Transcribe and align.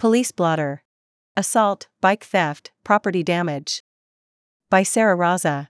Police 0.00 0.32
blotter. 0.32 0.82
Assault, 1.36 1.88
bike 2.00 2.24
theft, 2.24 2.72
property 2.84 3.22
damage. 3.22 3.82
By 4.70 4.82
Sarah 4.82 5.14
Raza. 5.14 5.68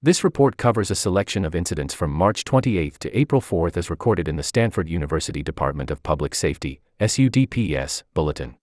This 0.00 0.24
report 0.24 0.56
covers 0.56 0.90
a 0.90 0.94
selection 0.94 1.44
of 1.44 1.54
incidents 1.54 1.92
from 1.92 2.10
March 2.10 2.44
28 2.44 2.98
to 3.00 3.14
April 3.14 3.42
4 3.42 3.72
as 3.74 3.90
recorded 3.90 4.28
in 4.28 4.36
the 4.36 4.42
Stanford 4.42 4.88
University 4.88 5.42
Department 5.42 5.90
of 5.90 6.02
Public 6.02 6.34
Safety, 6.34 6.80
SUDPS, 6.98 8.02
Bulletin. 8.14 8.56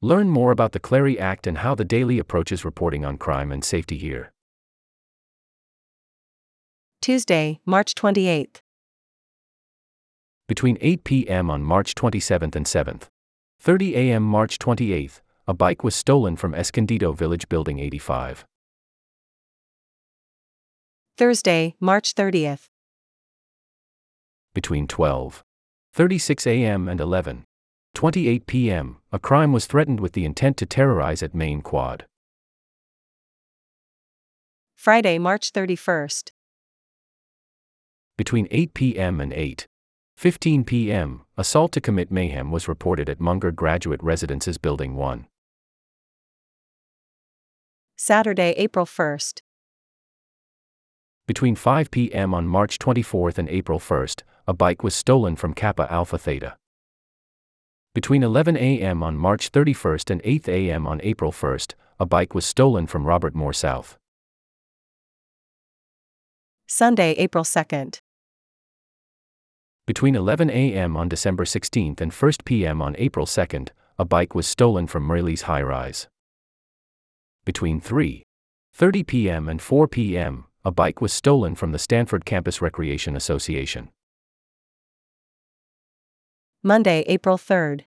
Learn 0.00 0.30
more 0.30 0.52
about 0.52 0.70
the 0.70 0.78
Clery 0.78 1.18
Act 1.18 1.48
and 1.48 1.58
how 1.58 1.74
the 1.74 1.84
daily 1.84 2.20
approaches 2.20 2.64
reporting 2.64 3.04
on 3.04 3.18
crime 3.18 3.50
and 3.50 3.64
safety 3.64 3.98
here. 3.98 4.32
Tuesday, 7.02 7.58
March 7.66 7.96
28. 7.96 8.62
Between 10.46 10.78
8 10.80 11.02
p.m. 11.02 11.50
on 11.50 11.64
March 11.64 11.96
27 11.96 12.50
and 12.54 12.64
7th, 12.64 13.08
30 13.60 13.96
a.m. 13.96 14.22
March 14.22 14.58
28, 14.58 15.20
a 15.48 15.54
bike 15.54 15.82
was 15.82 15.94
stolen 15.94 16.36
from 16.36 16.54
Escondido 16.54 17.12
Village 17.12 17.48
Building 17.48 17.80
85. 17.80 18.46
Thursday, 21.16 21.74
March 21.80 22.14
30th. 22.14 22.68
Between 24.54 24.86
12. 24.86 25.42
36 25.92 26.46
a.m. 26.46 26.88
and 26.88 27.00
11. 27.00 27.44
28 27.94 28.46
p.m., 28.46 28.98
a 29.10 29.18
crime 29.18 29.52
was 29.52 29.66
threatened 29.66 29.98
with 29.98 30.12
the 30.12 30.24
intent 30.24 30.56
to 30.58 30.66
terrorize 30.66 31.22
at 31.22 31.34
Main 31.34 31.60
Quad. 31.60 32.06
Friday, 34.76 35.18
March 35.18 35.52
31st. 35.52 36.30
Between 38.16 38.46
8 38.52 38.74
p.m. 38.74 39.20
and 39.20 39.32
8. 39.32 39.66
15 40.18 40.64
p.m., 40.64 41.22
assault 41.36 41.70
to 41.70 41.80
commit 41.80 42.10
mayhem 42.10 42.50
was 42.50 42.66
reported 42.66 43.08
at 43.08 43.20
Munger 43.20 43.52
Graduate 43.52 44.02
Residences 44.02 44.58
Building 44.58 44.96
1. 44.96 45.28
Saturday, 47.96 48.50
April 48.56 48.84
1st. 48.84 49.42
Between 51.28 51.54
5 51.54 51.92
p.m. 51.92 52.34
on 52.34 52.48
March 52.48 52.80
24 52.80 53.34
and 53.36 53.48
April 53.48 53.78
1st, 53.78 54.22
a 54.48 54.52
bike 54.52 54.82
was 54.82 54.92
stolen 54.92 55.36
from 55.36 55.54
Kappa 55.54 55.86
Alpha 55.88 56.18
Theta. 56.18 56.56
Between 57.94 58.24
11 58.24 58.56
a.m. 58.56 59.04
on 59.04 59.16
March 59.16 59.50
31 59.50 59.98
and 60.10 60.20
8 60.24 60.48
a.m. 60.48 60.88
on 60.88 61.00
April 61.04 61.30
1st, 61.30 61.74
a 62.00 62.06
bike 62.06 62.34
was 62.34 62.44
stolen 62.44 62.88
from 62.88 63.06
Robert 63.06 63.36
Moore 63.36 63.52
South. 63.52 63.96
Sunday, 66.66 67.12
April 67.12 67.44
2nd. 67.44 68.00
Between 69.88 70.14
11 70.14 70.50
a.m. 70.50 70.98
on 70.98 71.08
December 71.08 71.46
16 71.46 71.94
and 71.98 72.12
1 72.12 72.32
p.m. 72.44 72.82
on 72.82 72.94
April 72.98 73.24
2, 73.24 73.64
a 73.98 74.04
bike 74.04 74.34
was 74.34 74.46
stolen 74.46 74.86
from 74.86 75.08
Mirrielees 75.08 75.44
High 75.44 75.62
Rise. 75.62 76.08
Between 77.46 77.80
3:30 77.80 79.06
p.m. 79.06 79.48
and 79.48 79.62
4 79.62 79.88
p.m., 79.88 80.44
a 80.62 80.70
bike 80.70 81.00
was 81.00 81.14
stolen 81.14 81.54
from 81.54 81.72
the 81.72 81.78
Stanford 81.78 82.26
Campus 82.26 82.60
Recreation 82.60 83.16
Association. 83.16 83.88
Monday, 86.62 87.02
April 87.06 87.38
3rd. 87.38 87.84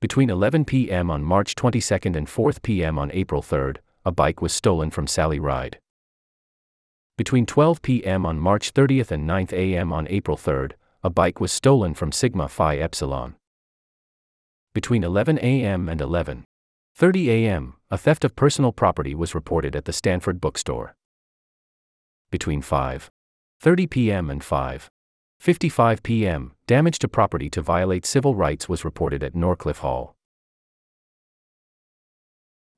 Between 0.00 0.30
11 0.30 0.64
p.m. 0.64 1.10
on 1.10 1.24
March 1.24 1.54
22 1.54 2.16
and 2.16 2.26
4 2.26 2.52
p.m. 2.62 2.98
on 2.98 3.12
April 3.12 3.42
3, 3.42 3.74
a 4.06 4.12
bike 4.12 4.40
was 4.40 4.54
stolen 4.54 4.90
from 4.90 5.06
Sally 5.06 5.38
Ride. 5.38 5.78
Between 7.16 7.46
12 7.46 7.80
p.m. 7.80 8.26
on 8.26 8.38
March 8.38 8.70
30 8.70 9.04
and 9.08 9.26
9 9.26 9.48
a.m. 9.52 9.90
on 9.90 10.06
April 10.08 10.36
3, 10.36 10.68
a 11.02 11.08
bike 11.08 11.40
was 11.40 11.50
stolen 11.50 11.94
from 11.94 12.12
Sigma 12.12 12.46
Phi 12.46 12.76
Epsilon. 12.76 13.36
Between 14.74 15.02
11 15.02 15.38
a.m. 15.38 15.88
and 15.88 15.98
11:30 15.98 17.26
a.m., 17.28 17.74
a 17.90 17.96
theft 17.96 18.22
of 18.22 18.36
personal 18.36 18.70
property 18.70 19.14
was 19.14 19.34
reported 19.34 19.74
at 19.74 19.86
the 19.86 19.94
Stanford 19.94 20.42
bookstore. 20.42 20.94
Between 22.30 22.60
5:30 22.60 23.88
p.m. 23.88 24.28
and 24.28 24.42
5:55 24.42 26.02
p.m., 26.02 26.52
damage 26.66 26.98
to 26.98 27.08
property 27.08 27.48
to 27.48 27.62
violate 27.62 28.04
civil 28.04 28.34
rights 28.34 28.68
was 28.68 28.84
reported 28.84 29.22
at 29.24 29.34
Norcliffe 29.34 29.78
Hall. 29.78 30.16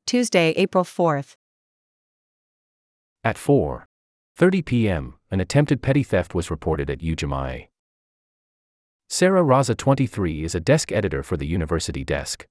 Tuesday, 0.06 0.50
April 0.56 0.84
4th. 0.84 1.34
At 3.25 3.37
4:30 4.38 4.65
p.m., 4.65 5.15
an 5.32 5.41
attempted 5.41 5.82
petty 5.82 6.04
theft 6.04 6.32
was 6.32 6.49
reported 6.49 6.88
at 6.88 7.00
UJMI. 7.00 7.66
Sarah 9.09 9.43
Raza 9.43 9.76
23 9.76 10.44
is 10.44 10.54
a 10.54 10.60
desk 10.60 10.93
editor 10.93 11.25
for 11.25 11.37
the 11.37 11.47
University 11.47 12.04
Desk. 12.04 12.47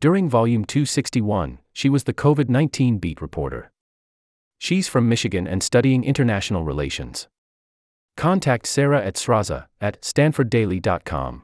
During 0.00 0.28
Volume 0.28 0.64
261, 0.64 1.58
she 1.72 1.88
was 1.88 2.04
the 2.04 2.12
COVID 2.14 2.48
19 2.48 2.98
beat 2.98 3.20
reporter. 3.20 3.72
She's 4.58 4.86
from 4.86 5.08
Michigan 5.08 5.48
and 5.48 5.60
studying 5.60 6.04
international 6.04 6.62
relations. 6.62 7.26
Contact 8.16 8.64
Sarah 8.64 9.04
at 9.04 9.16
sraza 9.16 9.66
at 9.80 10.00
stanforddaily.com. 10.02 11.42